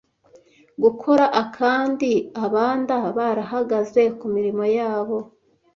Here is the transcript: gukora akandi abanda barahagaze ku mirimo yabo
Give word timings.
gukora 0.83 1.25
akandi 1.41 2.11
abanda 2.45 2.95
barahagaze 3.17 4.01
ku 4.19 4.25
mirimo 4.35 4.63
yabo 4.77 5.17